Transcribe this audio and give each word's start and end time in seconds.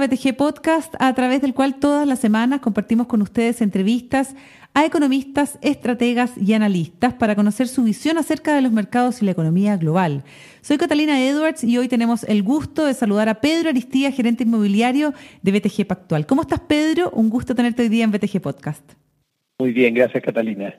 BTG 0.00 0.36
Podcast, 0.36 0.94
a 0.98 1.14
través 1.14 1.40
del 1.40 1.54
cual 1.54 1.76
todas 1.76 2.06
las 2.06 2.18
semanas 2.18 2.60
compartimos 2.60 3.06
con 3.06 3.22
ustedes 3.22 3.60
entrevistas 3.60 4.34
a 4.74 4.84
economistas, 4.84 5.58
estrategas 5.62 6.32
y 6.36 6.52
analistas 6.52 7.14
para 7.14 7.34
conocer 7.34 7.68
su 7.68 7.82
visión 7.82 8.18
acerca 8.18 8.54
de 8.54 8.62
los 8.62 8.72
mercados 8.72 9.20
y 9.20 9.24
la 9.24 9.32
economía 9.32 9.76
global. 9.76 10.24
Soy 10.60 10.78
Catalina 10.78 11.20
Edwards 11.24 11.64
y 11.64 11.76
hoy 11.78 11.88
tenemos 11.88 12.24
el 12.24 12.42
gusto 12.42 12.84
de 12.86 12.94
saludar 12.94 13.28
a 13.28 13.40
Pedro 13.40 13.68
Aristía, 13.68 14.12
gerente 14.12 14.44
inmobiliario 14.44 15.14
de 15.42 15.52
BTG 15.52 15.86
Pactual. 15.86 16.26
¿Cómo 16.26 16.42
estás, 16.42 16.60
Pedro? 16.60 17.10
Un 17.10 17.30
gusto 17.30 17.54
tenerte 17.54 17.82
hoy 17.82 17.88
día 17.88 18.04
en 18.04 18.12
BTG 18.12 18.40
Podcast. 18.40 18.92
Muy 19.58 19.72
bien, 19.72 19.94
gracias, 19.94 20.22
Catalina. 20.22 20.74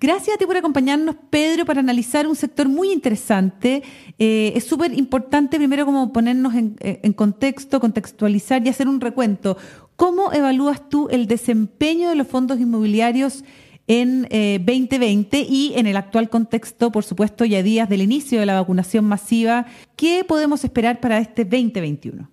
Gracias 0.00 0.34
a 0.34 0.38
ti 0.38 0.46
por 0.46 0.56
acompañarnos, 0.56 1.16
Pedro, 1.30 1.64
para 1.64 1.80
analizar 1.80 2.26
un 2.26 2.34
sector 2.34 2.68
muy 2.68 2.90
interesante. 2.90 3.82
Eh, 4.18 4.52
es 4.56 4.64
súper 4.64 4.92
importante 4.94 5.56
primero 5.56 5.84
como 5.84 6.12
ponernos 6.12 6.54
eh, 6.54 7.00
en, 7.02 7.12
contexto, 7.12 7.80
contextualizar 7.80 8.64
y 8.66 8.70
hacer 8.70 8.88
un 8.88 9.00
recuento. 9.00 9.56
¿Cómo 9.96 10.32
evalúas 10.32 10.88
tú 10.88 11.08
el 11.10 11.26
desempeño 11.26 12.08
de 12.08 12.16
los 12.16 12.26
fondos 12.26 12.58
inmobiliarios 12.58 13.44
en 13.86 14.22
2020 14.22 15.38
eh, 15.38 15.46
y 15.48 15.72
en 15.76 15.86
el 15.86 15.96
actual 15.96 16.28
contexto, 16.30 16.90
por 16.90 17.04
supuesto, 17.04 17.44
ya 17.44 17.62
días 17.62 17.88
del 17.88 18.02
inicio 18.02 18.40
de 18.40 18.46
la 18.46 18.60
vacunación 18.60 19.04
masiva? 19.04 19.66
¿Qué 19.96 20.24
podemos 20.26 20.64
esperar 20.64 20.98
para 21.00 21.18
este 21.18 21.44
2021? 21.44 22.28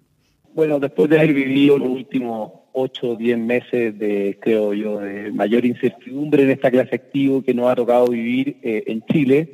Bueno, 0.54 0.80
después 0.80 1.10
de 1.10 1.18
haber 1.18 1.34
vivido 1.34 1.78
los 1.78 1.90
últimos 1.90 2.61
8 2.74 3.10
o 3.10 3.16
10 3.16 3.38
meses 3.40 3.98
de, 3.98 4.38
creo 4.40 4.74
yo, 4.74 5.00
de 5.00 5.32
mayor 5.32 5.66
incertidumbre 5.66 6.44
en 6.44 6.52
esta 6.52 6.72
clase 6.72 6.96
activo 6.96 7.42
que 7.42 7.54
nos 7.54 7.70
ha 7.70 7.76
tocado 7.76 8.08
vivir 8.08 8.58
eh, 8.62 8.84
en 8.88 9.04
Chile, 9.06 9.50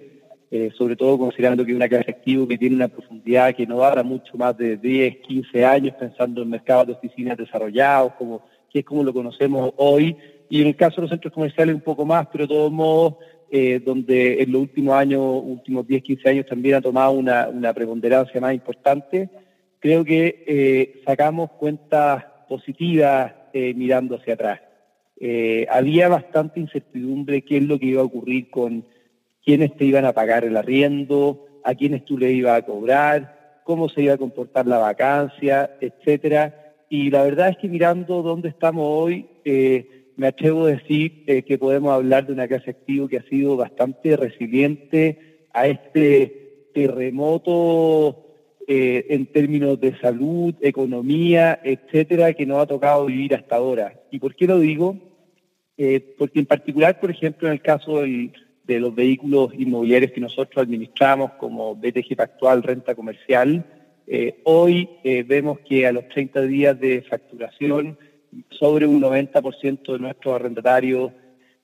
eh, 0.51 0.71
sobre 0.77 0.95
todo 0.95 1.17
considerando 1.17 1.65
que 1.65 1.71
es 1.71 1.75
una 1.75 1.89
clase 1.89 2.11
activo 2.11 2.47
que 2.47 2.57
tiene 2.57 2.75
una 2.75 2.87
profundidad 2.87 3.55
que 3.55 3.67
no 3.67 3.77
va 3.77 4.01
mucho 4.03 4.37
más 4.37 4.57
de 4.57 4.77
10, 4.77 5.17
15 5.17 5.65
años, 5.65 5.95
pensando 5.99 6.41
en 6.41 6.49
mercados 6.49 6.87
de 6.87 6.93
oficinas 6.93 7.37
desarrollados, 7.37 8.13
como, 8.13 8.45
que 8.71 8.79
es 8.79 8.85
como 8.85 9.03
lo 9.03 9.13
conocemos 9.13 9.73
hoy, 9.77 10.15
y 10.49 10.61
en 10.61 10.67
el 10.67 10.75
caso 10.75 10.97
de 10.97 11.01
los 11.03 11.09
centros 11.09 11.33
comerciales 11.33 11.75
un 11.75 11.81
poco 11.81 12.05
más, 12.05 12.27
pero 12.31 12.45
de 12.45 12.53
todos 12.53 12.71
modos, 12.71 13.15
eh, 13.49 13.81
donde 13.83 14.41
en 14.41 14.51
los 14.51 14.61
últimos 14.61 14.95
años, 14.95 15.21
últimos 15.43 15.87
10, 15.87 16.03
15 16.03 16.29
años 16.29 16.45
también 16.45 16.75
ha 16.75 16.81
tomado 16.81 17.11
una, 17.11 17.47
una 17.49 17.73
preponderancia 17.73 18.39
más 18.39 18.53
importante, 18.53 19.29
creo 19.79 20.05
que 20.05 21.01
sacamos 21.05 21.51
cuentas 21.51 22.23
positiva 22.47 23.49
eh, 23.53 23.73
mirando 23.73 24.15
hacia 24.15 24.33
atrás. 24.33 24.61
Eh, 25.19 25.65
había 25.69 26.09
bastante 26.09 26.59
incertidumbre 26.59 27.41
qué 27.41 27.57
es 27.57 27.63
lo 27.63 27.79
que 27.79 27.87
iba 27.87 28.01
a 28.01 28.05
ocurrir 28.05 28.49
con 28.49 28.85
quiénes 29.43 29.75
te 29.75 29.85
iban 29.85 30.05
a 30.05 30.13
pagar 30.13 30.43
el 30.43 30.57
arriendo, 30.57 31.45
a 31.63 31.73
quiénes 31.73 32.05
tú 32.05 32.17
le 32.17 32.31
ibas 32.31 32.59
a 32.59 32.65
cobrar, 32.65 33.61
cómo 33.63 33.89
se 33.89 34.03
iba 34.03 34.13
a 34.13 34.17
comportar 34.17 34.67
la 34.67 34.77
vacancia, 34.77 35.71
etcétera. 35.81 36.75
Y 36.89 37.09
la 37.09 37.23
verdad 37.23 37.49
es 37.49 37.57
que 37.57 37.67
mirando 37.67 38.21
dónde 38.21 38.49
estamos 38.49 38.85
hoy, 38.87 39.27
eh, 39.43 40.11
me 40.15 40.27
atrevo 40.27 40.65
a 40.65 40.71
decir 40.71 41.25
que 41.25 41.57
podemos 41.59 41.91
hablar 41.91 42.25
de 42.25 42.33
una 42.33 42.47
clase 42.47 42.71
activo 42.71 43.07
que 43.07 43.17
ha 43.17 43.23
sido 43.23 43.55
bastante 43.55 44.17
resiliente 44.17 45.47
a 45.53 45.67
este 45.67 46.69
terremoto 46.73 48.26
eh, 48.69 49.05
en 49.09 49.27
términos 49.27 49.79
de 49.79 49.97
salud, 49.97 50.53
economía, 50.59 51.59
etcétera, 51.63 52.33
que 52.33 52.45
nos 52.45 52.59
ha 52.59 52.67
tocado 52.67 53.05
vivir 53.05 53.33
hasta 53.33 53.55
ahora. 53.55 53.93
¿Y 54.11 54.19
por 54.19 54.35
qué 54.35 54.45
lo 54.45 54.59
digo? 54.59 54.97
Eh, 55.77 56.15
porque 56.17 56.39
en 56.39 56.45
particular, 56.45 56.99
por 56.99 57.09
ejemplo, 57.09 57.47
en 57.47 57.53
el 57.53 57.61
caso 57.61 58.01
de 58.01 58.79
los 58.79 58.93
vehículos 58.93 59.53
inmobiliarios 59.57 60.11
que 60.11 60.19
nosotros 60.19 60.61
administramos 60.61 61.31
como 61.39 61.75
BTG 61.75 62.15
Pactual 62.17 62.61
Renta 62.61 62.93
Comercial, 62.93 63.65
eh, 64.05 64.41
hoy 64.43 64.89
vemos 65.25 65.59
que 65.59 65.87
a 65.87 65.91
los 65.91 66.07
30 66.09 66.41
días 66.41 66.79
de 66.79 67.03
facturación, 67.03 67.97
sobre 68.49 68.85
un 68.85 69.01
90% 69.01 69.93
de 69.93 69.99
nuestros 69.99 70.35
arrendatarios 70.35 71.11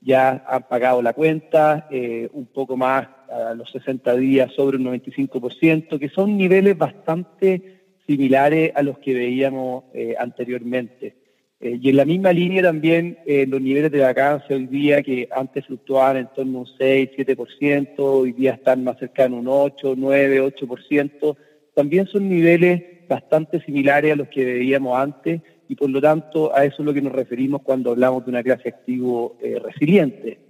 ya 0.04 0.44
han 0.48 0.64
pagado 0.68 1.02
la 1.02 1.14
cuenta, 1.14 1.88
un 2.34 2.48
poco 2.48 2.76
más 2.76 3.08
a 3.34 3.54
los 3.54 3.72
60 3.72 4.16
días 4.18 4.52
sobre 4.54 4.78
un 4.78 4.86
95%, 4.86 6.00
que 6.00 6.10
son 6.10 6.38
niveles 6.38 6.78
bastante 6.78 7.84
similares 8.06 8.72
a 8.76 8.84
los 8.84 9.00
que 9.00 9.14
veíamos 9.14 9.86
eh, 9.94 10.16
anteriormente. 10.18 11.16
Eh, 11.60 11.80
y 11.82 11.90
en 11.90 11.98
la 11.98 12.06
misma 12.06 12.34
línea 12.34 12.62
también 12.62 13.18
eh, 13.26 13.46
los 13.48 13.62
niveles 13.62 13.92
de 13.92 14.02
vacancia 14.02 14.56
hoy 14.56 14.68
día, 14.68 15.02
que 15.02 15.28
antes 15.32 15.66
fluctuaban 15.66 16.18
en 16.18 16.28
torno 16.36 16.60
a 16.60 16.62
un 16.62 16.68
6, 16.78 17.12
7%, 17.18 17.94
hoy 18.00 18.34
día 18.34 18.54
están 18.54 18.84
más 18.84 19.00
cercanos 19.00 19.38
a 19.38 19.42
un 19.42 19.48
8, 19.48 19.96
9, 19.98 20.42
8%, 20.42 21.38
también 21.74 22.06
son 22.08 22.30
niveles 22.30 23.08
bastante 23.08 23.62
similares 23.62 24.14
a 24.14 24.16
los 24.16 24.28
que 24.28 24.46
veíamos 24.46 24.98
antes 24.98 25.42
y 25.74 25.76
por 25.76 25.90
lo 25.90 26.00
tanto 26.00 26.56
a 26.56 26.66
eso 26.66 26.76
es 26.84 26.86
lo 26.86 26.94
que 26.94 27.02
nos 27.02 27.14
referimos 27.14 27.64
cuando 27.64 27.90
hablamos 27.90 28.24
de 28.24 28.30
una 28.30 28.44
clase 28.44 28.70
activo 28.70 29.38
resiliente. 29.42 30.44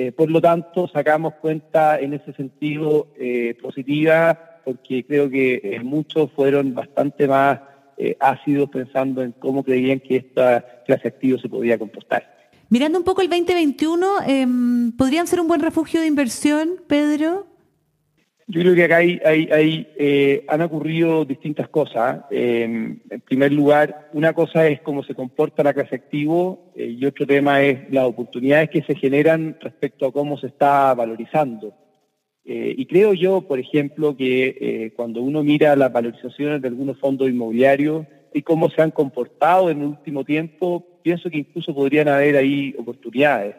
Eh, 0.00 0.12
por 0.12 0.30
lo 0.30 0.40
tanto, 0.40 0.86
sacamos 0.86 1.34
cuenta 1.40 1.98
en 1.98 2.14
ese 2.14 2.32
sentido 2.32 3.08
eh, 3.18 3.56
positiva 3.60 4.60
porque 4.64 5.04
creo 5.04 5.28
que 5.28 5.60
eh, 5.60 5.80
muchos 5.82 6.30
fueron 6.32 6.72
bastante 6.72 7.26
más 7.26 7.60
ácidos 8.20 8.70
pensando 8.70 9.22
en 9.22 9.32
cómo 9.32 9.64
creían 9.64 9.98
que 9.98 10.18
esta 10.18 10.84
clase 10.86 11.08
activo 11.08 11.36
se 11.36 11.48
podía 11.48 11.76
comportar. 11.76 12.32
Mirando 12.68 12.96
un 12.96 13.04
poco 13.04 13.22
el 13.22 13.28
2021, 13.28 14.06
em, 14.24 14.92
¿podrían 14.92 15.26
ser 15.26 15.40
un 15.40 15.48
buen 15.48 15.60
refugio 15.60 16.00
de 16.00 16.06
inversión, 16.06 16.76
Pedro? 16.86 17.48
Yo 18.50 18.62
creo 18.62 18.74
que 18.74 18.84
acá 18.84 18.96
hay, 18.96 19.20
hay, 19.26 19.86
eh, 19.98 20.46
han 20.48 20.62
ocurrido 20.62 21.26
distintas 21.26 21.68
cosas. 21.68 22.24
en 22.30 23.02
primer 23.26 23.52
lugar, 23.52 24.08
una 24.14 24.32
cosa 24.32 24.66
es 24.66 24.80
cómo 24.80 25.02
se 25.02 25.14
comporta 25.14 25.62
la 25.62 25.74
clase 25.74 25.96
activo 25.96 26.72
eh, 26.74 26.96
y 26.98 27.04
otro 27.04 27.26
tema 27.26 27.60
es 27.60 27.92
las 27.92 28.06
oportunidades 28.06 28.70
que 28.70 28.82
se 28.84 28.94
generan 28.94 29.58
respecto 29.60 30.06
a 30.06 30.12
cómo 30.12 30.38
se 30.38 30.46
está 30.46 30.94
valorizando. 30.94 31.74
Eh, 32.46 32.74
y 32.74 32.86
creo 32.86 33.12
yo, 33.12 33.42
por 33.42 33.58
ejemplo, 33.58 34.16
que 34.16 34.94
cuando 34.96 35.20
uno 35.20 35.42
mira 35.42 35.76
las 35.76 35.92
valorizaciones 35.92 36.62
de 36.62 36.68
algunos 36.68 36.98
fondos 36.98 37.28
inmobiliarios 37.28 38.06
y 38.32 38.40
cómo 38.40 38.70
se 38.70 38.80
han 38.80 38.92
comportado 38.92 39.68
en 39.68 39.82
el 39.82 39.88
último 39.88 40.24
tiempo, 40.24 41.00
pienso 41.02 41.28
que 41.28 41.36
incluso 41.36 41.74
podrían 41.74 42.08
haber 42.08 42.36
ahí 42.36 42.74
oportunidades. 42.78 43.56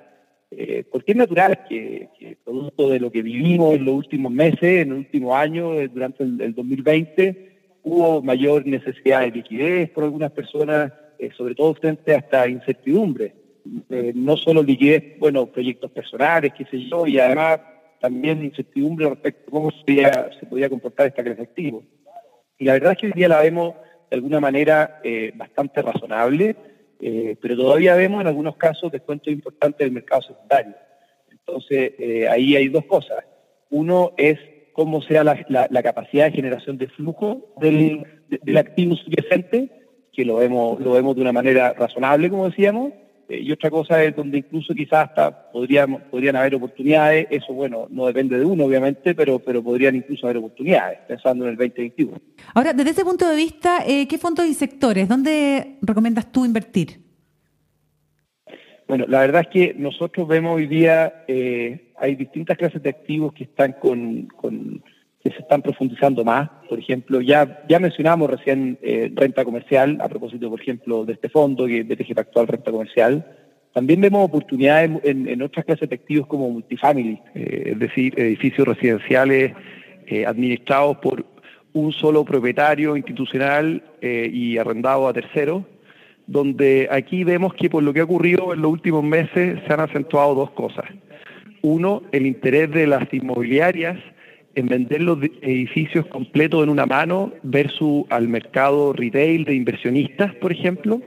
Eh, 0.52 0.84
porque 0.92 1.12
es 1.12 1.18
natural 1.18 1.66
que, 1.70 2.10
producto 2.44 2.90
de 2.90 3.00
lo 3.00 3.12
que 3.12 3.22
vivimos 3.22 3.76
en 3.76 3.86
los 3.86 3.96
últimos 3.96 4.32
meses, 4.32 4.64
en 4.64 4.90
el 4.90 4.94
último 4.94 5.36
año, 5.36 5.76
eh, 5.76 5.88
durante 5.88 6.24
el, 6.24 6.56
2020, 6.56 7.50
hubo 7.84 8.22
mayor 8.24 8.66
necesidad 8.66 9.22
de 9.22 9.32
liquidez 9.32 9.90
por 9.92 10.06
algunas 10.06 10.32
personas, 10.32 10.92
eh, 11.20 11.30
sobre 11.38 11.54
todo 11.54 11.76
frente 11.76 12.14
a 12.14 12.18
esta 12.18 12.48
incertidumbre. 12.48 13.36
no 14.16 14.36
solo 14.36 14.64
liquidez, 14.64 15.20
bueno, 15.20 15.46
proyectos 15.46 15.92
personales, 15.92 16.54
qué 16.58 16.66
sé 16.66 16.80
yo, 16.90 17.06
y 17.06 17.20
además 17.20 17.60
también 18.00 18.44
incertidumbre 18.44 19.08
respecto 19.08 19.50
a 19.50 19.52
cómo 19.52 19.72
se 19.72 19.84
podía, 19.84 20.30
se 20.40 20.46
podía 20.48 20.70
comportar 20.70 21.08
esta 21.08 21.24
clase 21.24 21.44
activo. 21.44 21.84
Y 22.58 22.66
la 22.66 22.74
verdad 22.74 22.94
es 22.94 22.98
que 22.98 23.08
hoy 23.08 23.14
día 23.14 23.28
la 23.28 23.42
vemos 23.42 23.76
de 24.10 24.16
alguna 24.16 24.40
manera 24.40 25.02
bastante 25.36 25.82
razonable, 25.84 26.56
eh, 27.00 27.38
pero 27.42 27.56
todavía 27.56 27.96
vemos 27.96 28.22
en 28.22 28.28
algunos 28.28 28.58
casos 28.58 28.92
descuentos 28.92 29.32
importantes 29.32 29.80
del 29.80 29.92
mercado 29.92 30.22
secundario. 30.22 30.76
Entonces, 31.32 31.94
eh, 31.98 32.28
ahí 32.30 32.56
hay 32.56 32.68
dos 32.68 32.86
cosas. 32.86 33.24
Uno 33.70 34.14
es 34.18 34.38
cómo 34.74 35.02
sea 35.02 35.24
la, 35.24 35.84
capacidad 35.84 36.26
de 36.26 36.32
generación 36.32 36.78
de 36.78 36.88
flujo 36.88 37.54
del, 37.60 38.06
del 38.30 38.58
activo 38.58 38.96
subyacente, 38.96 39.72
que 40.14 40.26
lo 40.26 40.38
vemos, 40.38 40.80
lo 40.80 40.94
vemos 40.94 41.16
de 41.16 41.22
una 41.22 41.32
manera 41.32 41.74
razonable, 41.74 42.30
como 42.30 42.50
decíamos, 42.50 42.94
eh, 43.30 43.40
y 43.42 43.52
otra 43.52 43.70
cosa 43.70 44.04
es 44.04 44.16
donde 44.16 44.40
incluso 44.40 44.74
quizás 44.74 45.10
hasta 45.10 45.52
podríamos, 45.52 46.02
podrían 46.04 46.36
haber 46.36 46.56
oportunidades, 46.56 47.28
eso 47.30 47.54
bueno, 47.54 47.88
no 47.92 48.08
depende 48.08 48.40
de 48.40 48.44
uno 48.44 48.66
obviamente, 48.66 49.14
pero, 49.14 49.38
pero 49.38 49.64
podrían 49.64 49.96
incluso 49.96 50.26
haber 50.26 50.38
oportunidades, 50.38 51.00
pensando 51.08 51.46
en 51.46 51.52
el 51.52 51.58
2021. 51.58 52.18
Ahora, 52.56 52.74
desde 52.74 52.90
ese 52.90 53.06
punto 53.06 53.30
de 53.30 53.36
vista, 53.36 53.84
eh, 53.88 54.08
¿qué 54.08 54.18
fondos 54.18 54.48
y 54.48 54.56
sectores, 54.56 55.08
dónde 55.08 55.78
recomiendas 55.82 56.32
tú 56.32 56.44
invertir? 56.44 57.02
Bueno, 58.88 59.06
la 59.08 59.20
verdad 59.20 59.42
es 59.42 59.48
que 59.50 59.74
nosotros 59.78 60.28
vemos 60.28 60.56
hoy 60.56 60.66
día, 60.66 61.24
eh, 61.28 61.94
hay 61.98 62.16
distintas 62.16 62.58
clases 62.58 62.82
de 62.82 62.90
activos 62.90 63.34
que 63.34 63.44
están 63.44 63.74
con 63.74 64.28
que 65.24 65.32
se 65.32 65.40
están 65.40 65.62
profundizando 65.62 66.24
más. 66.24 66.50
Por 66.70 66.80
ejemplo, 66.80 67.22
ya, 67.22 67.64
ya 67.68 67.80
mencionamos 67.80 68.30
recién 68.30 68.78
eh, 68.82 69.12
renta 69.14 69.44
comercial, 69.44 69.98
a 70.02 70.08
propósito, 70.08 70.50
por 70.50 70.62
ejemplo, 70.62 71.06
de 71.06 71.14
este 71.14 71.30
fondo 71.30 71.66
que 71.66 71.80
es 71.80 71.88
BTG 71.88 72.18
Actual 72.18 72.48
Renta 72.48 72.72
Comercial. 72.72 73.26
También 73.74 74.02
vemos 74.02 74.26
oportunidades 74.26 74.92
en, 75.04 75.42
otras 75.42 75.66
clases 75.66 75.90
de 75.90 75.96
activos 75.96 76.28
como 76.28 76.50
multifamily, 76.50 77.22
eh, 77.36 77.72
es 77.74 77.80
decir, 77.80 78.20
edificios 78.20 78.68
residenciales 78.68 79.54
eh, 80.08 80.26
administrados 80.26 80.98
por 80.98 81.26
un 81.74 81.92
solo 81.92 82.26
propietario 82.26 82.98
institucional 82.98 83.84
y 84.02 84.58
arrendado 84.58 85.08
a 85.08 85.14
terceros, 85.14 85.64
donde 86.26 86.88
aquí 86.90 87.24
vemos 87.24 87.54
que 87.54 87.70
por 87.70 87.84
lo 87.84 87.94
que 87.94 88.00
ha 88.00 88.06
ocurrido 88.06 88.56
en 88.56 88.62
los 88.64 88.72
últimos 88.72 89.04
meses 89.04 89.60
se 89.68 89.74
han 89.74 89.80
acentuado 89.80 90.34
dos 90.34 90.50
cosas. 90.52 90.86
Uno, 91.62 92.02
el 92.12 92.26
interés 92.26 92.72
de 92.72 92.88
las 92.88 93.14
inmobiliarias 93.14 94.00
en 94.56 94.68
vender 94.68 95.02
los 95.02 95.20
edificios 95.42 96.06
completos 96.08 96.64
en 96.64 96.70
una 96.70 96.86
mano 96.86 97.32
versus 97.44 98.06
al 98.10 98.28
mercado 98.28 98.94
retail 98.94 99.46
de 99.46 99.56
inversionistas, 99.56 100.34
por 100.36 100.52
ejemplo. 100.52 101.02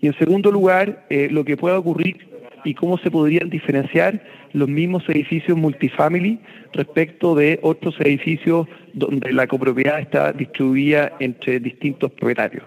Y 0.00 0.06
en 0.08 0.18
segundo 0.18 0.50
lugar, 0.50 1.06
eh, 1.10 1.28
lo 1.30 1.44
que 1.44 1.56
pueda 1.56 1.78
ocurrir 1.78 2.16
y 2.64 2.74
cómo 2.74 2.98
se 2.98 3.10
podrían 3.10 3.50
diferenciar 3.50 4.22
los 4.52 4.68
mismos 4.68 5.08
edificios 5.08 5.56
multifamily 5.56 6.38
respecto 6.72 7.34
de 7.34 7.58
otros 7.62 7.94
edificios 8.00 8.66
donde 8.92 9.32
la 9.32 9.46
copropiedad 9.46 10.00
está 10.00 10.32
distribuida 10.32 11.12
entre 11.20 11.60
distintos 11.60 12.10
propietarios. 12.12 12.64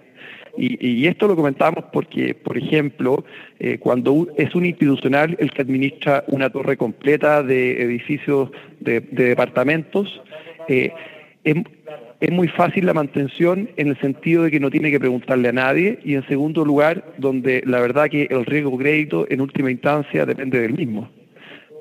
Y, 0.57 1.06
esto 1.06 1.27
lo 1.27 1.36
comentamos 1.36 1.86
porque, 1.94 2.33
por 2.33 2.57
ejemplo, 2.57 3.24
eh, 3.59 3.77
cuando 3.77 4.27
es 4.38 4.56
un 4.56 4.65
institucional 4.65 5.36
el 5.39 5.51
que 5.51 5.62
administra 5.62 6.24
una 6.27 6.50
torre 6.50 6.77
completa 6.77 7.44
de 7.44 7.81
edificios 7.83 8.50
de, 8.80 9.01
departamentos, 9.01 10.21
eh, 10.68 10.92
es, 11.44 12.31
muy 12.31 12.48
fácil 12.48 12.88
la 12.88 12.95
mantención 12.95 13.69
en 13.77 13.89
el 13.89 14.00
sentido 14.00 14.44
de 14.44 14.51
que 14.51 14.59
no 14.59 14.71
tiene 14.71 14.89
que 14.89 15.00
preguntarle 15.00 15.50
a 15.50 15.54
nadie 15.54 16.00
y 16.04 16.15
en 16.15 16.27
segundo 16.27 16.65
lugar, 16.65 17.13
donde 17.18 17.62
la 17.65 17.80
verdad 17.80 18.10
que 18.10 18.27
el 18.30 18.45
riesgo 18.45 18.75
crédito 18.77 19.27
en 19.30 19.42
última 19.42 19.69
instancia 19.69 20.25
depende 20.25 20.60
del 20.60 20.74
mismo. 20.74 21.07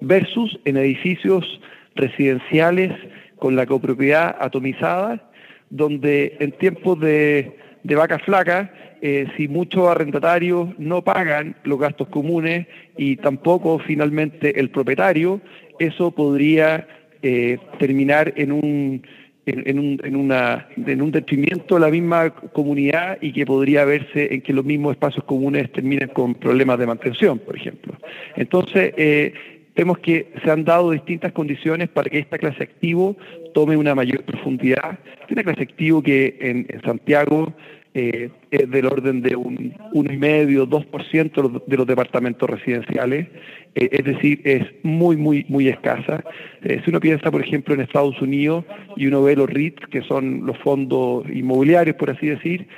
Versus 0.02 0.60
en 0.66 0.76
edificios 0.76 1.60
residenciales 1.94 2.92
con 3.36 3.56
la 3.56 3.64
copropiedad 3.64 4.36
atomizada, 4.38 5.30
donde 5.70 6.36
en 6.40 6.52
tiempos 6.52 7.00
de 7.00 7.56
de 7.86 7.94
vacas 7.94 8.22
flacas 8.22 8.68
eh, 9.00 9.26
si 9.36 9.46
muchos 9.46 9.86
arrendatarios 9.88 10.70
no 10.78 11.02
pagan 11.02 11.54
los 11.64 11.78
gastos 11.78 12.08
comunes 12.08 12.66
y 12.96 13.16
tampoco 13.16 13.78
finalmente 13.78 14.58
el 14.58 14.70
propietario, 14.70 15.40
eso 15.78 16.10
podría 16.10 16.88
eh, 17.22 17.58
terminar 17.78 18.32
en 18.36 18.52
un, 18.52 19.02
en, 19.44 19.78
un, 19.78 20.00
en, 20.02 20.16
una, 20.16 20.66
en 20.76 21.02
un 21.02 21.12
detrimento 21.12 21.76
de 21.76 21.80
la 21.82 21.90
misma 21.90 22.30
comunidad 22.30 23.18
y 23.20 23.32
que 23.32 23.46
podría 23.46 23.84
verse 23.84 24.34
en 24.34 24.40
que 24.40 24.52
los 24.52 24.64
mismos 24.64 24.92
espacios 24.92 25.24
comunes 25.24 25.70
terminen 25.72 26.08
con 26.08 26.34
problemas 26.34 26.78
de 26.78 26.86
mantención, 26.86 27.38
por 27.38 27.56
ejemplo. 27.56 27.94
Entonces, 28.34 28.94
eh, 28.96 29.34
vemos 29.76 29.98
que 29.98 30.32
se 30.42 30.50
han 30.50 30.64
dado 30.64 30.90
distintas 30.90 31.32
condiciones 31.32 31.90
para 31.90 32.08
que 32.08 32.18
esta 32.18 32.38
clase 32.38 32.62
activo 32.62 33.16
tome 33.56 33.74
una 33.74 33.94
mayor 33.94 34.22
profundidad. 34.22 34.98
Una 35.30 35.42
clase 35.42 35.62
activo 35.62 36.02
que 36.02 36.36
en, 36.42 36.66
Santiago 36.84 37.54
eh, 37.94 38.28
es 38.50 38.70
del 38.70 38.84
orden 38.84 39.22
de 39.22 39.34
un 39.34 39.72
1,5, 39.94 40.68
2% 40.68 41.64
de 41.66 41.76
los 41.78 41.86
departamentos 41.86 42.50
residenciales, 42.50 43.28
eh, 43.74 43.88
es 43.92 44.04
decir, 44.04 44.42
es 44.44 44.62
muy, 44.82 45.16
muy, 45.16 45.46
muy 45.48 45.68
escasa. 45.68 46.22
Eh, 46.64 46.82
si 46.84 46.90
uno 46.90 47.00
piensa, 47.00 47.30
por 47.30 47.40
ejemplo, 47.40 47.72
en 47.72 47.80
Estados 47.80 48.20
Unidos 48.20 48.66
y 48.94 49.06
uno 49.06 49.22
ve 49.22 49.34
los 49.34 49.48
REITs, 49.48 49.86
que 49.86 50.02
son 50.02 50.44
los 50.44 50.58
fondos 50.58 51.24
inmobiliarios, 51.30 51.96
por 51.96 52.10
así 52.10 52.26
decir, 52.26 52.68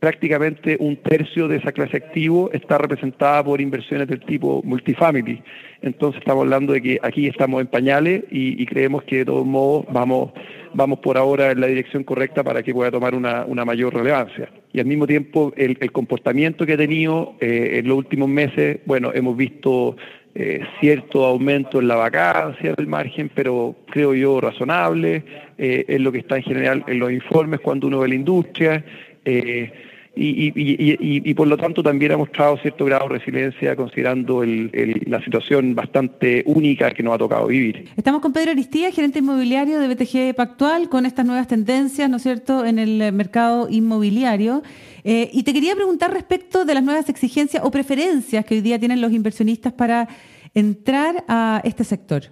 prácticamente 0.00 0.76
un 0.78 0.96
tercio 0.96 1.48
de 1.48 1.56
esa 1.56 1.72
clase 1.72 1.96
activo 1.96 2.50
está 2.52 2.78
representada 2.78 3.42
por 3.44 3.60
inversiones 3.60 4.08
del 4.08 4.20
tipo 4.20 4.62
multifamily. 4.64 5.42
Entonces 5.82 6.20
estamos 6.20 6.42
hablando 6.42 6.72
de 6.72 6.82
que 6.82 6.98
aquí 7.02 7.26
estamos 7.26 7.60
en 7.60 7.66
pañales 7.66 8.24
y, 8.30 8.64
creemos 8.66 9.04
que 9.04 9.18
de 9.18 9.24
todos 9.26 9.46
modos 9.46 9.86
vamos, 9.90 10.32
vamos 10.74 10.98
por 10.98 11.16
ahora 11.16 11.52
en 11.52 11.60
la 11.60 11.66
dirección 11.66 12.02
correcta 12.04 12.42
para 12.42 12.62
que 12.62 12.74
pueda 12.74 12.90
tomar 12.90 13.14
una, 13.14 13.64
mayor 13.64 13.94
relevancia. 13.94 14.50
Y 14.72 14.80
al 14.80 14.86
mismo 14.86 15.06
tiempo 15.06 15.52
el, 15.56 15.78
comportamiento 15.92 16.66
que 16.66 16.74
ha 16.74 16.76
tenido 16.76 17.34
eh, 17.40 17.78
en 17.78 17.88
los 17.88 17.96
últimos 17.98 18.28
meses, 18.28 18.80
bueno, 18.84 19.12
hemos 19.14 19.36
visto 19.36 19.96
eh, 20.38 20.60
cierto 20.80 21.24
aumento 21.24 21.80
en 21.80 21.88
la 21.88 21.96
vacancia 21.96 22.74
del 22.74 22.86
margen, 22.86 23.30
pero 23.34 23.74
creo 23.90 24.12
yo 24.12 24.38
razonable, 24.38 25.24
eh, 25.56 25.86
es 25.88 25.98
lo 25.98 26.12
que 26.12 26.18
está 26.18 26.36
en 26.36 26.42
general 26.42 26.84
en 26.86 26.98
los 26.98 27.10
informes 27.10 27.60
cuando 27.60 27.86
uno 27.86 28.00
ve 28.00 28.08
la 28.08 28.16
industria. 28.16 28.84
Eh, 29.26 29.72
y, 30.18 31.34
por 31.34 31.46
lo 31.46 31.58
tanto 31.58 31.82
también 31.82 32.12
ha 32.12 32.16
mostrado 32.16 32.56
cierto 32.56 32.86
grado 32.86 33.06
de 33.08 33.18
resiliencia 33.18 33.76
considerando 33.76 34.42
la 34.44 35.22
situación 35.22 35.74
bastante 35.74 36.42
única 36.46 36.90
que 36.92 37.02
nos 37.02 37.14
ha 37.14 37.18
tocado 37.18 37.48
vivir. 37.48 37.90
Estamos 37.96 38.22
con 38.22 38.32
Pedro 38.32 38.52
Aristía, 38.52 38.90
gerente 38.92 39.18
inmobiliario 39.18 39.78
de 39.78 39.88
BTG 39.88 40.34
Pactual, 40.34 40.88
con 40.88 41.04
estas 41.04 41.26
nuevas 41.26 41.48
tendencias, 41.48 42.08
¿no 42.08 42.16
es 42.16 42.22
cierto?, 42.22 42.64
en 42.64 42.78
el 42.78 43.12
mercado 43.12 43.68
inmobiliario. 43.70 44.62
Eh, 45.04 45.28
y 45.34 45.42
te 45.42 45.52
quería 45.52 45.74
preguntar 45.74 46.12
respecto 46.14 46.64
de 46.64 46.72
las 46.72 46.82
nuevas 46.82 47.10
exigencias 47.10 47.62
o 47.62 47.70
preferencias 47.70 48.44
que 48.46 48.54
hoy 48.54 48.60
día 48.62 48.78
tienen 48.78 49.02
los 49.02 49.12
inversionistas 49.12 49.74
para 49.74 50.08
entrar 50.54 51.24
a 51.28 51.60
este 51.62 51.84
sector. 51.84 52.22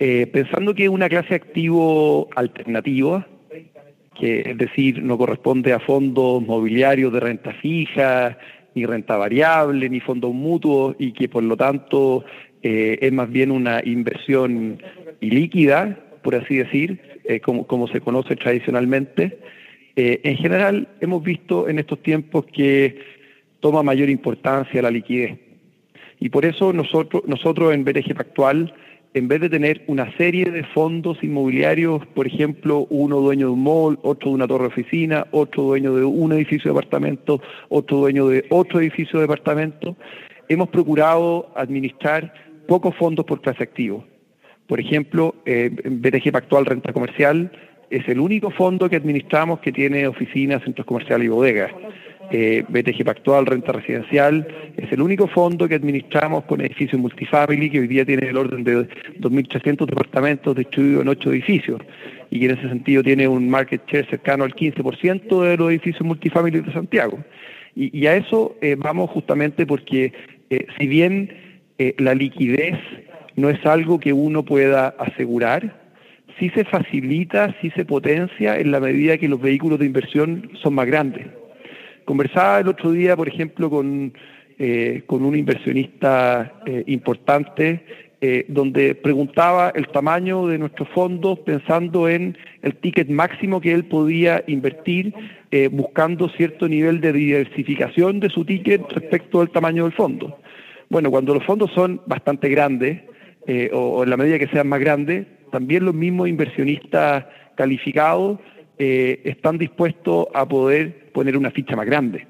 Eh, 0.00 0.26
pensando 0.32 0.74
que 0.74 0.84
es 0.84 0.88
una 0.88 1.08
clase 1.08 1.34
activo 1.34 2.28
alternativa, 2.34 3.26
que 4.18 4.40
es 4.50 4.58
decir, 4.58 5.02
no 5.02 5.16
corresponde 5.16 5.72
a 5.72 5.80
fondos 5.80 6.42
mobiliarios 6.42 7.12
de 7.12 7.20
renta 7.20 7.52
fija, 7.54 8.38
ni 8.74 8.84
renta 8.84 9.16
variable, 9.16 9.88
ni 9.88 10.00
fondos 10.00 10.34
mutuos, 10.34 10.96
y 10.98 11.12
que 11.12 11.28
por 11.28 11.42
lo 11.42 11.56
tanto 11.56 12.24
eh, 12.62 12.98
es 13.00 13.12
más 13.12 13.30
bien 13.30 13.50
una 13.50 13.80
inversión 13.84 14.82
ilíquida, 15.20 15.98
por 16.22 16.34
así 16.34 16.56
decir, 16.56 17.00
eh, 17.24 17.40
como, 17.40 17.88
se 17.88 18.00
conoce 18.00 18.36
tradicionalmente. 18.36 19.38
Eh, 19.96 20.20
en 20.24 20.36
general, 20.36 20.88
hemos 21.00 21.22
visto 21.22 21.68
en 21.68 21.78
estos 21.78 22.02
tiempos 22.02 22.46
que 22.46 22.98
toma 23.60 23.82
mayor 23.82 24.08
importancia 24.08 24.82
la 24.82 24.90
liquidez. 24.90 25.38
Y 26.20 26.30
por 26.30 26.44
eso 26.44 26.72
nosotros, 26.72 27.22
nosotros 27.26 27.72
en 27.72 27.84
BTG 27.84 28.18
Actual 28.18 28.74
en 29.14 29.28
vez 29.28 29.40
de 29.40 29.48
tener 29.48 29.82
una 29.86 30.14
serie 30.16 30.44
de 30.44 30.64
fondos 30.64 31.22
inmobiliarios, 31.22 32.04
por 32.08 32.26
ejemplo, 32.26 32.86
uno 32.90 33.16
dueño 33.20 33.46
de 33.46 33.52
un 33.52 33.62
mall, 33.62 33.98
otro 34.02 34.30
de 34.30 34.34
una 34.34 34.46
torre 34.46 34.66
oficina, 34.66 35.26
otro 35.30 35.62
dueño 35.62 35.94
de 35.94 36.04
un 36.04 36.32
edificio 36.32 36.72
de 36.72 36.78
apartamento, 36.78 37.40
otro 37.68 37.98
dueño 37.98 38.28
de 38.28 38.44
otro 38.50 38.80
edificio 38.80 39.18
de 39.18 39.24
apartamento, 39.24 39.96
hemos 40.48 40.68
procurado 40.68 41.50
administrar 41.56 42.32
pocos 42.66 42.94
fondos 42.96 43.24
por 43.24 43.40
clase 43.40 43.62
activo. 43.62 44.04
Por 44.66 44.80
ejemplo, 44.80 45.34
eh, 45.46 45.70
BTG 45.70 46.30
Pactual 46.30 46.66
Renta 46.66 46.92
Comercial 46.92 47.50
es 47.90 48.06
el 48.08 48.20
único 48.20 48.50
fondo 48.50 48.90
que 48.90 48.96
administramos 48.96 49.60
que 49.60 49.72
tiene 49.72 50.06
oficinas, 50.06 50.62
centros 50.62 50.86
comerciales 50.86 51.24
y 51.24 51.28
bodegas 51.28 51.72
eh, 52.30 52.64
BTG 52.68 53.04
Pactual 53.04 53.46
Renta 53.46 53.72
Residencial, 53.72 54.46
es 54.76 54.92
el 54.92 55.00
único 55.00 55.26
fondo 55.28 55.68
que 55.68 55.74
administramos 55.74 56.44
con 56.44 56.60
edificios 56.60 57.00
multifamily 57.00 57.70
que 57.70 57.80
hoy 57.80 57.88
día 57.88 58.04
tiene 58.04 58.28
el 58.28 58.36
orden 58.36 58.64
de 58.64 58.88
2.300 59.20 59.86
departamentos 59.86 60.56
distribuidos 60.56 61.02
en 61.02 61.08
ocho 61.08 61.30
edificios 61.30 61.80
y 62.30 62.40
que 62.40 62.46
en 62.46 62.58
ese 62.58 62.68
sentido 62.68 63.02
tiene 63.02 63.26
un 63.26 63.48
market 63.48 63.82
share 63.86 64.08
cercano 64.08 64.44
al 64.44 64.54
15% 64.54 65.42
de 65.42 65.56
los 65.56 65.70
edificios 65.70 66.02
multifamily 66.02 66.60
de 66.60 66.72
Santiago. 66.72 67.18
Y, 67.74 68.06
a 68.06 68.16
eso 68.16 68.56
eh, 68.60 68.74
vamos 68.76 69.10
justamente 69.10 69.64
porque 69.64 70.12
eh, 70.50 70.66
si 70.78 70.88
bien 70.88 71.32
eh, 71.78 71.94
la 71.98 72.12
liquidez 72.14 72.76
no 73.36 73.50
es 73.50 73.64
algo 73.64 74.00
que 74.00 74.12
uno 74.12 74.44
pueda 74.44 74.88
asegurar, 74.98 75.80
sí 76.40 76.50
se 76.50 76.64
facilita, 76.64 77.54
sí 77.60 77.70
se 77.76 77.84
potencia 77.84 78.58
en 78.58 78.72
la 78.72 78.80
medida 78.80 79.16
que 79.16 79.28
los 79.28 79.40
vehículos 79.40 79.78
de 79.78 79.86
inversión 79.86 80.50
son 80.60 80.74
más 80.74 80.86
grandes. 80.86 81.28
Conversaba 82.08 82.60
el 82.60 82.68
otro 82.68 82.90
día, 82.90 83.14
por 83.16 83.28
ejemplo, 83.28 83.68
con, 83.68 84.14
eh, 84.58 85.02
con 85.04 85.26
un 85.26 85.36
inversionista 85.36 86.54
eh, 86.64 86.82
importante, 86.86 87.84
eh, 88.22 88.46
donde 88.48 88.94
preguntaba 88.94 89.70
el 89.74 89.88
tamaño 89.88 90.46
de 90.46 90.56
nuestros 90.56 90.88
fondos 90.88 91.38
pensando 91.40 92.08
en 92.08 92.38
el 92.62 92.76
ticket 92.76 93.10
máximo 93.10 93.60
que 93.60 93.74
él 93.74 93.84
podía 93.84 94.42
invertir, 94.46 95.12
buscando 95.70 96.30
cierto 96.30 96.66
nivel 96.66 97.02
de 97.02 97.12
diversificación 97.12 98.20
de 98.20 98.30
su 98.30 98.42
ticket 98.42 98.90
respecto 98.90 99.42
al 99.42 99.50
tamaño 99.50 99.84
del 99.84 99.92
fondo. 99.92 100.38
Bueno, 100.88 101.10
cuando 101.10 101.34
los 101.34 101.44
fondos 101.44 101.70
son 101.74 102.00
bastante 102.06 102.48
grandes, 102.48 103.02
o 103.72 104.02
en 104.02 104.08
la 104.08 104.16
medida 104.16 104.38
que 104.38 104.48
sean 104.48 104.68
más 104.68 104.80
grandes, 104.80 105.26
también 105.52 105.84
los 105.84 105.94
mismos 105.94 106.26
inversionistas 106.26 107.26
calificados 107.54 108.38
eh, 108.78 109.20
están 109.24 109.58
dispuestos 109.58 110.28
a 110.32 110.46
poder 110.46 111.10
poner 111.12 111.36
una 111.36 111.50
ficha 111.50 111.74
más 111.74 111.86
grande. 111.86 112.26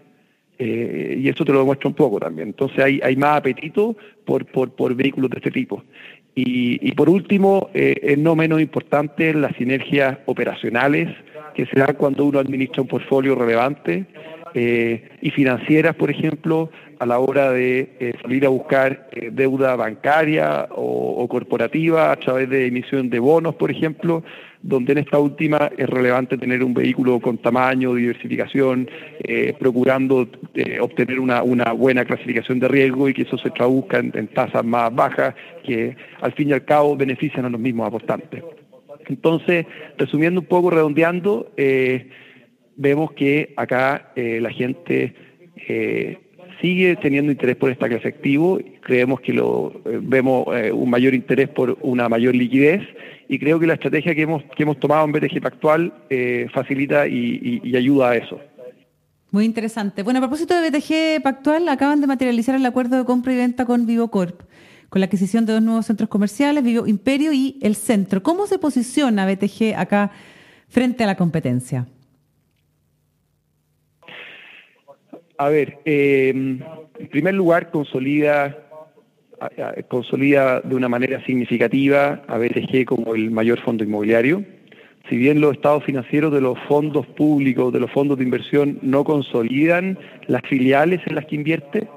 Eh, 0.59 1.19
y 1.21 1.29
eso 1.29 1.45
te 1.45 1.53
lo 1.53 1.61
demuestra 1.61 1.89
un 1.89 1.95
poco 1.95 2.19
también. 2.19 2.49
Entonces 2.49 3.01
hay, 3.03 3.17
más 3.17 3.37
apetito 3.37 3.97
por, 4.25 4.47
por, 4.47 4.95
vehículos 4.95 5.31
de 5.31 5.37
este 5.37 5.51
tipo. 5.51 5.85
Y, 6.35 6.93
por 6.93 7.09
último, 7.09 7.69
eh, 7.75 7.97
es 8.01 8.19
no 8.19 8.37
menos 8.37 8.61
importante 8.61 9.35
las 9.35 9.57
sinergias 9.57 10.19
operacionales 10.27 11.09
que 11.55 11.67
se 11.67 11.81
dan 11.81 11.97
cuando 11.97 12.25
uno 12.25 12.39
administra 12.39 12.83
un 12.83 12.89
portfolio 12.89 13.35
relevante 13.35 14.07
y 14.55 15.31
financieras, 15.31 15.95
por 15.95 16.11
ejemplo, 16.11 16.71
a 16.99 17.07
la 17.07 17.19
hora 17.19 17.53
de 17.53 17.97
eh, 18.01 18.13
salir 18.21 18.45
a 18.45 18.49
buscar 18.49 19.09
eh, 19.13 19.31
deuda 19.33 19.77
bancaria 19.77 20.69
o, 20.71 21.27
corporativa 21.29 22.11
a 22.11 22.17
través 22.17 22.49
de 22.49 22.67
emisión 22.67 23.11
de 23.11 23.19
bonos, 23.19 23.55
por 23.55 23.71
ejemplo, 23.71 24.25
donde 24.63 24.93
en 24.93 24.99
esta 24.99 25.19
última 25.19 25.71
es 25.77 25.89
relevante 25.89 26.37
tener 26.37 26.65
un 26.65 26.75
vehículo 26.75 27.21
con 27.21 27.39
tamaño, 27.39 27.95
diversificación, 27.95 28.89
eh, 29.21 29.55
procurando 29.59 30.29
obtener 30.81 31.21
una, 31.21 31.43
buena 31.73 32.05
clasificación 32.05 32.59
de 32.59 32.67
riesgo 32.67 33.09
y 33.09 33.15
que 33.15 33.23
eso 33.23 33.39
se 33.39 33.51
traduzca 33.51 33.99
en, 33.99 34.29
tasas 34.29 34.65
más 34.65 34.93
bajas 34.93 35.35
que 35.65 35.97
al 36.21 36.33
fin 36.33 36.49
y 36.49 36.53
al 36.53 36.65
cabo 36.65 36.97
benefician 36.97 37.45
a 37.45 37.51
los 37.51 37.61
mismos 37.61 37.87
aportantes. 37.87 38.43
Entonces, 39.07 39.67
resumiendo 39.97 40.41
un 40.41 40.47
poco, 40.47 40.71
redondeando, 40.71 41.53
vemos 42.77 43.13
que 43.13 43.53
acá 43.57 44.13
la 44.17 44.51
gente 44.51 45.15
sigue 46.61 46.97
teniendo 46.97 47.33
interés 47.33 47.57
por 47.57 47.71
esta 47.71 47.89
clase 47.89 48.09
activo, 48.09 48.59
creemos 48.83 49.21
que 49.21 49.33
lo 49.33 49.81
eh, 49.85 50.01
vemos 50.03 50.47
eh, 50.55 50.73
un 50.73 50.91
mayor 50.91 51.15
interés 51.15 51.49
por 51.49 51.79
una 51.83 52.09
mayor 52.09 52.35
liquidez 52.35 52.83
y 53.29 53.39
creo 53.39 53.61
que 53.61 53.67
la 53.67 53.75
estrategia 53.75 54.15
que 54.15 54.23
hemos, 54.23 54.43
que 54.57 54.63
hemos 54.63 54.79
tomado 54.81 55.05
en 55.05 55.13
BTG 55.13 55.41
Pactual 55.41 55.93
eh, 56.11 56.49
facilita 56.53 57.07
y, 57.07 57.77
ayuda 57.77 58.11
a 58.11 58.17
eso. 58.17 58.41
Muy 59.31 59.45
interesante. 59.45 60.03
Bueno, 60.03 60.19
a 60.19 60.23
propósito 60.23 60.59
de 60.59 60.71
BTG 60.71 61.23
Pactual, 61.23 61.69
acaban 61.69 62.01
de 62.01 62.07
materializar 62.07 62.55
el 62.55 62.65
acuerdo 62.65 62.97
de 62.97 63.05
compra 63.05 63.35
y 63.35 63.37
venta 63.37 63.67
con 63.67 63.85
VivoCorp, 63.85 64.41
con 64.89 65.01
la 65.01 65.07
adquisición 65.07 65.45
de 65.45 65.53
dos 65.53 65.63
nuevos 65.63 65.87
centros 65.87 66.09
comerciales, 66.09 66.65
Vivo 66.65 66.87
Imperio 66.87 67.33
y 67.33 67.59
El 67.61 67.77
Centro. 67.77 68.23
¿Cómo 68.23 68.47
se 68.47 68.59
posiciona 68.59 69.27
BTG 69.27 69.75
acá 69.77 70.11
frente 70.69 71.05
a 71.05 71.07
la 71.07 71.17
competencia? 71.17 71.87
A 75.39 75.49
ver, 75.49 75.79
eh, 75.85 76.31
en 76.31 77.09
primer 77.11 77.35
lugar, 77.35 77.71
consolida, 77.71 78.59
consolida 79.89 80.61
de 80.61 80.75
una 80.75 80.89
manera 80.89 81.25
significativa 81.25 82.23
a 82.27 82.39
BTG 82.39 82.85
como 82.85 83.15
el 83.15 83.31
mayor 83.31 83.61
fondo 83.61 83.85
inmobiliario. 83.85 84.45
Si 85.09 85.17
bien 85.17 85.41
los 85.41 85.53
estados 85.53 85.85
financieros 85.85 86.33
de 86.33 86.41
los 86.41 86.59
fondos 86.69 87.07
públicos, 87.07 87.73
de 87.73 87.81
los 87.81 87.91
fondos 87.91 88.19
de 88.19 88.25
inversión, 88.25 88.79
no 88.83 89.05
consolidan 89.05 89.97
las 90.27 90.43
filiales 90.43 91.01
en 91.07 91.15
las 91.15 91.25
que 91.27 91.37
invierte, 91.37 91.89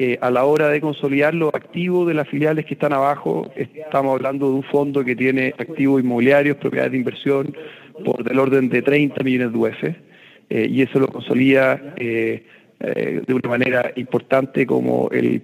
eh, 0.00 0.18
a 0.20 0.30
la 0.32 0.44
hora 0.44 0.68
de 0.68 0.80
consolidar 0.80 1.32
los 1.32 1.54
activos 1.54 2.08
de 2.08 2.14
las 2.14 2.28
filiales 2.28 2.66
que 2.66 2.74
están 2.74 2.92
abajo, 2.92 3.52
estamos 3.54 4.16
hablando 4.16 4.48
de 4.48 4.54
un 4.56 4.64
fondo 4.64 5.04
que 5.04 5.14
tiene 5.14 5.54
activos 5.56 6.02
inmobiliarios, 6.02 6.56
propiedades 6.56 6.90
de 6.90 6.98
inversión, 6.98 7.56
por 8.04 8.24
del 8.24 8.40
orden 8.40 8.68
de 8.68 8.82
30 8.82 9.22
millones 9.22 9.52
de 9.52 9.58
UF, 9.58 9.84
eh, 10.50 10.66
y 10.68 10.82
eso 10.82 10.98
lo 10.98 11.06
consolida 11.06 11.94
eh, 11.96 12.42
de 12.84 13.34
una 13.34 13.48
manera 13.48 13.92
importante 13.96 14.66
como 14.66 15.08
el, 15.10 15.42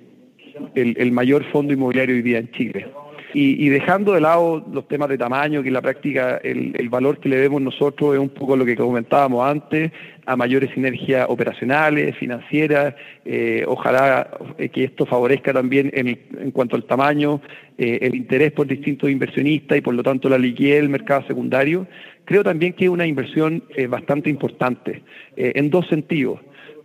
el, 0.74 1.12
mayor 1.12 1.44
fondo 1.50 1.72
inmobiliario 1.72 2.16
hoy 2.16 2.22
día 2.22 2.38
en 2.38 2.50
Chile. 2.52 2.86
Y, 3.32 3.68
dejando 3.68 4.14
de 4.14 4.20
lado 4.20 4.66
los 4.72 4.88
temas 4.88 5.08
de 5.08 5.16
tamaño, 5.16 5.62
que 5.62 5.68
en 5.68 5.74
la 5.74 5.82
práctica 5.82 6.40
el, 6.42 6.74
el, 6.76 6.88
valor 6.88 7.20
que 7.20 7.28
le 7.28 7.36
vemos 7.36 7.62
nosotros 7.62 8.14
es 8.14 8.20
un 8.20 8.30
poco 8.30 8.56
lo 8.56 8.64
que 8.64 8.74
comentábamos 8.74 9.48
antes, 9.48 9.92
a 10.26 10.34
mayores 10.34 10.70
sinergias 10.74 11.26
operacionales, 11.28 12.16
financieras, 12.16 12.96
eh, 13.24 13.64
ojalá 13.68 14.36
eh, 14.58 14.68
que 14.68 14.82
esto 14.82 15.06
favorezca 15.06 15.52
también 15.52 15.92
en, 15.94 16.08
en 16.08 16.50
cuanto 16.50 16.74
al 16.74 16.84
tamaño, 16.84 17.40
el 17.78 18.14
interés 18.14 18.52
por 18.52 18.66
distintos 18.66 19.08
inversionistas 19.08 19.78
y 19.78 19.80
por 19.80 19.94
lo 19.94 20.02
tanto 20.02 20.28
la 20.28 20.36
liquidez 20.36 20.82
del 20.82 20.90
mercado 20.90 21.26
secundario, 21.26 21.86
creo 22.26 22.44
también 22.44 22.74
que 22.74 22.84
es 22.84 22.90
una 22.90 23.06
inversión 23.06 23.64
bastante 23.88 24.28
importante, 24.28 25.02
en 25.36 25.70
dos 25.70 25.86
sentidos. 25.88 26.40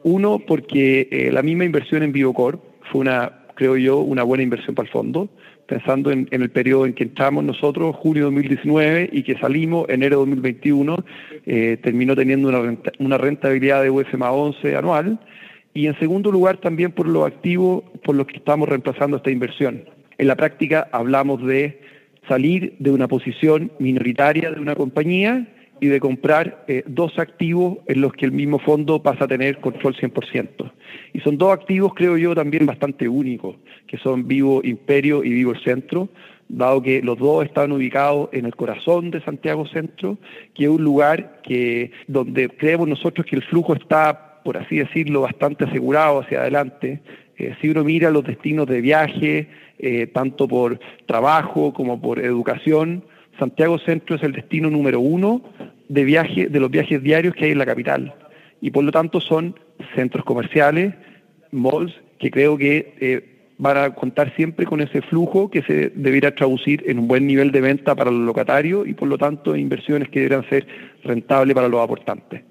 Uno, 0.05 0.37
porque 0.37 1.07
eh, 1.09 1.31
la 1.31 1.41
misma 1.41 1.65
inversión 1.65 2.03
en 2.03 2.11
Biocorp 2.11 2.61
fue 2.91 3.01
una, 3.01 3.39
creo 3.55 3.75
yo, 3.75 4.01
una 4.01 4.21
buena 4.21 4.43
inversión 4.43 4.75
para 4.75 4.85
el 4.85 4.91
fondo, 4.91 5.29
pensando 5.65 6.11
en, 6.11 6.27
el 6.29 6.51
periodo 6.51 6.85
en 6.85 6.93
que 6.93 7.05
entramos 7.05 7.43
nosotros, 7.43 7.95
junio 7.95 8.25
de 8.29 8.35
2019, 8.35 9.09
y 9.11 9.23
que 9.23 9.35
salimos 9.39 9.89
enero 9.89 10.17
de 10.17 10.27
2021, 10.27 11.03
eh, 11.47 11.79
terminó 11.81 12.15
teniendo 12.15 12.49
una, 12.99 13.17
rentabilidad 13.17 13.81
de 13.81 13.89
UF 13.89 14.13
más 14.13 14.29
11 14.31 14.75
anual. 14.75 15.19
Y 15.73 15.87
en 15.87 15.97
segundo 15.97 16.31
lugar, 16.31 16.57
también 16.57 16.91
por 16.91 17.07
los 17.07 17.25
activos 17.25 17.83
por 18.03 18.15
los 18.15 18.27
que 18.27 18.37
estamos 18.37 18.69
reemplazando 18.69 19.17
esta 19.17 19.31
inversión. 19.31 19.85
En 20.19 20.27
la 20.27 20.35
práctica 20.35 20.87
hablamos 20.91 21.43
de 21.43 21.81
salir 22.27 22.75
de 22.77 22.91
una 22.91 23.07
posición 23.07 23.71
minoritaria 23.79 24.51
de 24.51 24.61
una 24.61 24.75
compañía 24.75 25.47
de 25.87 25.99
comprar 25.99 26.63
eh, 26.67 26.83
dos 26.87 27.17
activos 27.19 27.77
en 27.87 28.01
los 28.01 28.13
que 28.13 28.25
el 28.25 28.31
mismo 28.31 28.59
fondo 28.59 29.01
pasa 29.01 29.25
a 29.25 29.27
tener 29.27 29.59
control 29.59 29.95
100%. 29.95 30.71
Y 31.13 31.19
son 31.21 31.37
dos 31.37 31.53
activos, 31.53 31.93
creo 31.93 32.17
yo, 32.17 32.35
también 32.35 32.65
bastante 32.65 33.07
únicos, 33.07 33.55
que 33.87 33.97
son 33.97 34.27
Vivo 34.27 34.61
Imperio 34.63 35.23
y 35.23 35.29
Vivo 35.29 35.51
el 35.53 35.63
Centro, 35.63 36.09
dado 36.47 36.81
que 36.81 37.01
los 37.01 37.17
dos 37.17 37.45
están 37.45 37.71
ubicados 37.71 38.29
en 38.31 38.45
el 38.45 38.55
corazón 38.55 39.11
de 39.11 39.21
Santiago 39.21 39.65
Centro, 39.67 40.17
que 40.53 40.65
es 40.65 40.69
un 40.69 40.83
lugar 40.83 41.41
que 41.43 41.91
donde 42.07 42.49
creemos 42.49 42.87
nosotros 42.87 43.25
que 43.25 43.35
el 43.35 43.43
flujo 43.43 43.73
está, 43.73 44.41
por 44.43 44.57
así 44.57 44.77
decirlo, 44.77 45.21
bastante 45.21 45.65
asegurado 45.65 46.19
hacia 46.19 46.41
adelante. 46.41 47.01
Eh, 47.37 47.55
si 47.61 47.69
uno 47.69 47.83
mira 47.83 48.11
los 48.11 48.23
destinos 48.23 48.67
de 48.67 48.81
viaje, 48.81 49.47
eh, 49.79 50.07
tanto 50.07 50.47
por 50.47 50.79
trabajo 51.05 51.73
como 51.73 51.99
por 51.99 52.19
educación, 52.19 53.03
Santiago 53.39 53.77
Centro 53.79 54.15
es 54.15 54.23
el 54.23 54.31
destino 54.31 54.69
número 54.69 54.99
uno 54.99 55.41
de 55.89 56.03
viaje, 56.03 56.47
de 56.47 56.59
los 56.59 56.71
viajes 56.71 57.01
diarios 57.01 57.35
que 57.35 57.45
hay 57.45 57.51
en 57.51 57.57
la 57.57 57.65
capital. 57.65 58.13
Y 58.61 58.71
por 58.71 58.83
lo 58.83 58.91
tanto 58.91 59.19
son 59.19 59.59
centros 59.95 60.25
comerciales, 60.25 60.93
malls, 61.51 61.93
que 62.19 62.31
creo 62.31 62.57
que 62.57 62.95
eh, 62.99 63.35
van 63.57 63.77
a 63.77 63.95
contar 63.95 64.33
siempre 64.35 64.65
con 64.65 64.81
ese 64.81 65.01
flujo 65.01 65.49
que 65.49 65.61
se 65.61 65.89
deberá 65.89 66.33
traducir 66.33 66.83
en 66.87 66.99
un 66.99 67.07
buen 67.07 67.25
nivel 67.27 67.51
de 67.51 67.61
venta 67.61 67.95
para 67.95 68.11
los 68.11 68.21
locatarios 68.21 68.87
y 68.87 68.93
por 68.93 69.07
lo 69.07 69.17
tanto 69.17 69.55
inversiones 69.55 70.09
que 70.09 70.21
deberán 70.21 70.47
ser 70.49 70.67
rentables 71.03 71.55
para 71.55 71.67
los 71.67 71.81
aportantes. 71.81 72.41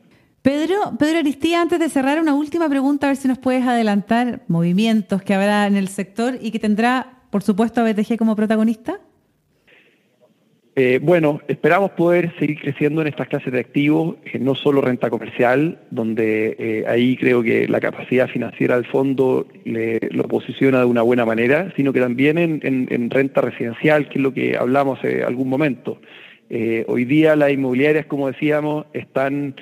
Pedro, 0.42 0.76
Pedro 0.98 1.20
Aristía, 1.20 1.62
antes 1.62 1.78
de 1.78 1.88
cerrar, 1.88 2.20
una 2.20 2.34
última 2.34 2.68
pregunta, 2.68 3.06
a 3.06 3.10
ver 3.10 3.16
si 3.16 3.28
nos 3.28 3.38
puedes 3.38 3.66
adelantar 3.66 4.42
movimientos 4.46 5.22
que 5.22 5.32
habrá 5.32 5.66
en 5.66 5.76
el 5.76 5.88
sector 5.88 6.38
y 6.38 6.50
que 6.50 6.58
tendrá, 6.58 7.22
por 7.30 7.42
supuesto, 7.42 7.80
a 7.80 7.84
BTG 7.84 8.18
como 8.18 8.36
protagonista. 8.36 9.00
Eh, 10.76 10.98
bueno, 11.00 11.40
esperamos 11.46 11.92
poder 11.92 12.34
seguir 12.36 12.58
creciendo 12.58 13.00
en 13.00 13.06
estas 13.06 13.28
clases 13.28 13.52
de 13.52 13.60
activos, 13.60 14.16
eh, 14.24 14.40
no 14.40 14.56
solo 14.56 14.80
renta 14.80 15.08
comercial, 15.08 15.78
donde 15.90 16.56
eh, 16.58 16.84
ahí 16.88 17.16
creo 17.16 17.44
que 17.44 17.68
la 17.68 17.78
capacidad 17.78 18.28
financiera 18.28 18.74
del 18.74 18.86
fondo 18.86 19.46
lo 19.64 20.24
posiciona 20.24 20.80
de 20.80 20.86
una 20.86 21.02
buena 21.02 21.24
manera, 21.24 21.72
sino 21.76 21.92
que 21.92 22.00
también 22.00 22.38
en, 22.38 23.10
renta 23.10 23.40
residencial, 23.40 24.08
que 24.08 24.18
es 24.18 24.22
lo 24.22 24.34
que 24.34 24.56
hablamos 24.56 24.98
hace 24.98 25.22
algún 25.22 25.48
momento. 25.48 26.00
hoy 26.86 27.04
día 27.04 27.36
las 27.36 27.52
inmobiliarias, 27.52 28.06
como 28.06 28.26
decíamos, 28.26 28.86
están 28.92 29.54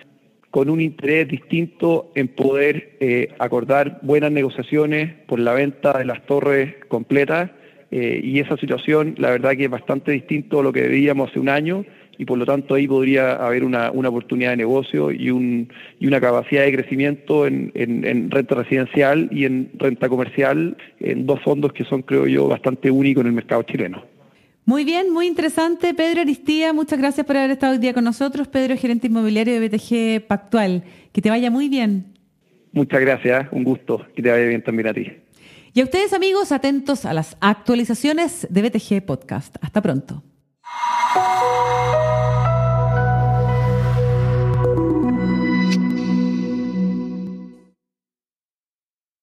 con 0.50 0.70
un 0.70 0.80
interés 0.80 1.28
distinto 1.28 2.10
en 2.14 2.28
poder 2.28 2.96
acordar 3.38 3.98
buenas 4.02 4.32
negociaciones 4.32 5.14
por 5.26 5.38
la 5.38 5.52
venta 5.52 5.98
de 5.98 6.04
las 6.04 6.24
torres 6.26 6.74
completas 6.88 7.50
eh, 7.92 8.22
y 8.24 8.40
esa 8.40 8.56
situación, 8.56 9.14
la 9.18 9.30
verdad 9.30 9.54
que 9.54 9.64
es 9.64 9.70
bastante 9.70 10.12
distinto 10.12 10.60
a 10.60 10.62
lo 10.62 10.72
que 10.72 10.88
veíamos 10.88 11.30
hace 11.30 11.38
un 11.38 11.50
año 11.50 11.84
y 12.16 12.24
por 12.24 12.38
lo 12.38 12.46
tanto 12.46 12.74
ahí 12.74 12.88
podría 12.88 13.34
haber 13.34 13.64
una, 13.64 13.90
oportunidad 13.90 14.52
de 14.52 14.56
negocio 14.56 15.10
y, 15.10 15.30
un, 15.30 15.68
y 16.00 16.06
una 16.06 16.18
capacidad 16.18 16.64
de 16.64 16.72
crecimiento 16.72 17.46
en, 17.46 17.70
renta 18.30 18.54
residencial 18.54 19.28
y 19.30 19.44
en 19.44 19.72
renta 19.74 20.08
comercial, 20.08 20.74
en 21.00 21.26
dos 21.26 21.42
fondos 21.42 21.74
que 21.74 21.84
son, 21.84 22.00
creo 22.00 22.26
yo, 22.26 22.48
bastante 22.48 22.90
únicos 22.90 23.20
en 23.20 23.26
el 23.26 23.34
mercado 23.34 23.62
chileno. 23.64 24.02
Muy 24.64 24.84
bien, 24.84 25.12
muy 25.12 25.26
interesante. 25.26 25.92
Pedro 25.92 26.22
Aristía, 26.22 26.72
muchas 26.72 26.98
gracias 26.98 27.26
por 27.26 27.36
haber 27.36 27.50
estado 27.50 27.74
hoy 27.74 27.78
día 27.78 27.92
con 27.92 28.04
nosotros. 28.04 28.48
Pedro, 28.48 28.74
gerente 28.78 29.08
inmobiliario 29.08 29.60
de 29.60 29.68
BTG 29.68 30.26
Pactual. 30.26 30.84
Que 31.12 31.20
te 31.20 31.28
vaya 31.28 31.50
muy 31.50 31.68
bien. 31.68 32.06
Muchas 32.72 33.02
gracias, 33.02 33.48
un 33.52 33.64
gusto. 33.64 34.06
Que 34.14 34.22
te 34.22 34.30
vaya 34.30 34.46
bien 34.46 34.62
también 34.62 34.86
a 34.86 34.94
ti. 34.94 35.12
Y 35.74 35.80
a 35.80 35.84
ustedes 35.84 36.12
amigos, 36.12 36.52
atentos 36.52 37.06
a 37.06 37.14
las 37.14 37.36
actualizaciones 37.40 38.46
de 38.50 38.62
BTG 38.62 39.06
Podcast. 39.06 39.56
Hasta 39.62 39.80
pronto. 39.80 40.22